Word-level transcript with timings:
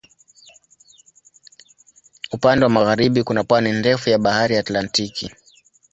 Upande 2.31 2.65
wa 2.65 2.69
magharibi 2.69 3.23
kuna 3.23 3.43
pwani 3.43 3.71
ndefu 3.71 4.09
ya 4.09 4.17
Bahari 4.17 4.57
Atlantiki. 4.57 5.31